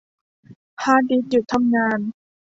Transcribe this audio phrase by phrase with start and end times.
[0.83, 1.99] ฮาร์ดดิสก์หยุดทำงาน